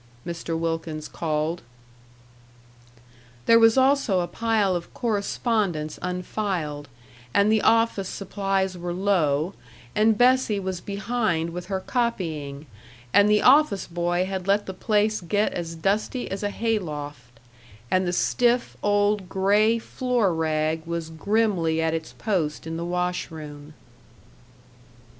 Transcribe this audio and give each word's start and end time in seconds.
Mr. 0.25 0.57
Wilkins 0.57 1.07
called. 1.07 1.61
There 3.45 3.59
was 3.59 3.77
also 3.77 4.21
a 4.21 4.27
pile 4.27 4.75
of 4.75 4.91
correspondence 4.95 5.99
unfiled, 6.01 6.87
and 7.35 7.51
the 7.51 7.61
office 7.61 8.09
supplies 8.09 8.75
were 8.75 8.93
low, 8.95 9.53
and 9.93 10.17
Bessie 10.17 10.59
was 10.59 10.81
behind 10.81 11.51
with 11.51 11.67
her 11.67 11.79
copying, 11.79 12.65
and 13.13 13.29
the 13.29 13.43
office 13.43 13.85
boy 13.85 14.25
had 14.25 14.47
let 14.47 14.65
the 14.65 14.73
place 14.73 15.21
get 15.21 15.53
as 15.53 15.75
dusty 15.75 16.31
as 16.31 16.41
a 16.41 16.49
hay 16.49 16.79
loft 16.79 17.39
and 17.91 18.07
the 18.07 18.11
stiff, 18.13 18.75
old, 18.81 19.29
gray 19.29 19.77
floor 19.77 20.33
rag 20.33 20.83
was 20.87 21.11
grimly 21.11 21.79
at 21.79 21.93
its 21.93 22.13
post 22.13 22.65
in 22.65 22.75
the 22.75 22.85
wash 22.85 23.29
room. 23.29 23.75